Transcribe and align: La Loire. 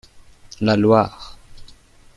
La 0.61 0.75
Loire. 0.77 1.37